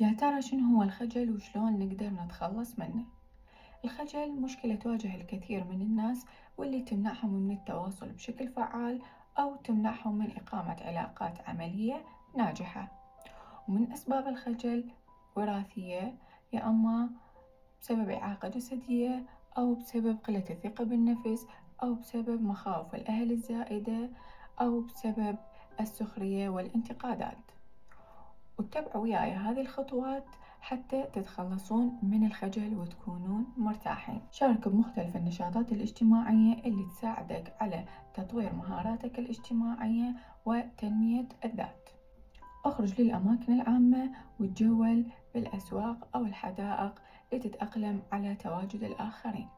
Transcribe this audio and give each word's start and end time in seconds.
يا 0.00 0.12
ترى 0.12 0.42
شنو 0.42 0.76
هو 0.76 0.82
الخجل 0.82 1.30
وشلون 1.30 1.78
نقدر 1.78 2.10
نتخلص 2.10 2.78
منه؟ 2.78 3.04
الخجل 3.84 4.32
مشكلة 4.32 4.74
تواجه 4.74 5.14
الكثير 5.14 5.64
من 5.64 5.82
الناس 5.82 6.26
واللي 6.58 6.82
تمنعهم 6.82 7.32
من 7.32 7.50
التواصل 7.50 8.08
بشكل 8.08 8.48
فعال 8.48 9.02
أو 9.38 9.56
تمنعهم 9.56 10.18
من 10.18 10.36
إقامة 10.36 10.76
علاقات 10.80 11.48
عملية 11.48 12.04
ناجحة، 12.36 12.92
ومن 13.68 13.92
أسباب 13.92 14.28
الخجل 14.28 14.90
وراثية 15.36 16.18
يا 16.52 16.68
أما 16.68 17.10
بسبب 17.80 18.10
إعاقة 18.10 18.48
جسدية 18.48 19.26
أو 19.58 19.74
بسبب 19.74 20.18
قلة 20.24 20.44
الثقة 20.50 20.84
بالنفس 20.84 21.46
أو 21.82 21.94
بسبب 21.94 22.42
مخاوف 22.42 22.94
الأهل 22.94 23.32
الزائدة 23.32 24.10
أو 24.60 24.80
بسبب 24.80 25.36
السخرية 25.80 26.48
والانتقادات. 26.48 27.59
واتبعوا 28.60 29.02
وياي 29.02 29.32
هذه 29.32 29.60
الخطوات 29.60 30.24
حتى 30.60 31.02
تتخلصون 31.12 31.98
من 32.02 32.26
الخجل 32.26 32.74
وتكونون 32.74 33.46
مرتاحين. 33.56 34.20
شارك 34.30 34.68
بمختلف 34.68 35.16
النشاطات 35.16 35.72
الاجتماعية 35.72 36.64
اللي 36.64 36.84
تساعدك 36.84 37.54
على 37.60 37.84
تطوير 38.14 38.52
مهاراتك 38.52 39.18
الاجتماعية 39.18 40.14
وتنمية 40.44 41.28
الذات. 41.44 41.88
أخرج 42.64 43.00
للأماكن 43.00 43.52
العامة 43.52 44.10
وتجول 44.40 45.04
بالأسواق 45.34 46.08
أو 46.14 46.24
الحدائق 46.24 47.02
لتتأقلم 47.32 48.02
على 48.12 48.34
تواجد 48.34 48.82
الآخرين. 48.82 49.48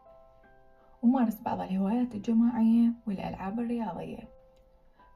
ومارس 1.02 1.40
بعض 1.40 1.60
الهوايات 1.60 2.14
الجماعية 2.14 2.92
والألعاب 3.06 3.60
الرياضية. 3.60 4.28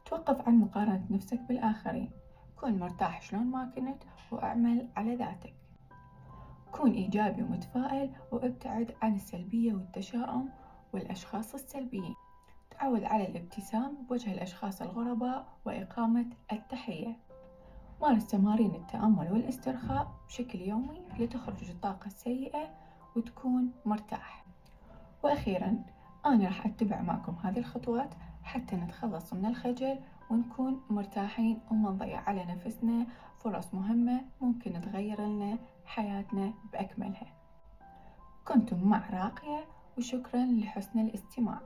توقف 0.06 0.48
عن 0.48 0.54
مقارنة 0.54 1.06
نفسك 1.10 1.40
بالآخرين. 1.40 2.10
كن 2.56 2.78
مرتاح 2.78 3.22
شلون 3.22 3.46
ما 3.46 3.72
كنت 3.74 4.02
وأعمل 4.32 4.88
على 4.96 5.16
ذاتك. 5.16 5.54
كون 6.72 6.92
إيجابي 6.92 7.42
ومتفائل 7.42 8.10
وابتعد 8.32 8.94
عن 9.02 9.14
السلبية 9.14 9.74
والتشاؤم 9.74 10.48
والأشخاص 10.92 11.54
السلبيين. 11.54 12.14
تعود 12.70 13.04
على 13.04 13.28
الابتسام 13.28 13.96
بوجه 14.08 14.32
الأشخاص 14.32 14.82
الغرباء 14.82 15.46
وإقامة 15.64 16.26
التحية. 16.52 17.16
مارس 18.00 18.26
تمارين 18.26 18.74
التأمل 18.74 19.32
والاسترخاء 19.32 20.14
بشكل 20.28 20.60
يومي 20.60 21.02
لتخرج 21.18 21.70
الطاقة 21.70 22.06
السيئة 22.06 22.74
وتكون 23.16 23.70
مرتاح. 23.84 24.44
وأخيرا 25.22 25.84
أنا 26.26 26.44
راح 26.44 26.66
أتبع 26.66 27.02
معكم 27.02 27.36
هذه 27.42 27.58
الخطوات 27.58 28.14
حتى 28.42 28.76
نتخلص 28.76 29.32
من 29.32 29.46
الخجل 29.46 29.98
ونكون 30.30 30.80
مرتاحين 30.90 31.60
وما 31.70 31.90
نضيع 31.90 32.20
على 32.20 32.44
نفسنا. 32.44 33.06
فرص 33.38 33.74
مهمة 33.74 34.20
ممكن 34.40 34.80
تغير 34.80 35.20
لنا 35.20 35.58
حياتنا 35.84 36.52
بأكملها. 36.72 37.34
كنتم 38.48 38.88
مع 38.88 39.10
راقية 39.10 39.64
وشكرا 39.98 40.44
لحسن 40.44 40.98
الاستماع. 40.98 41.60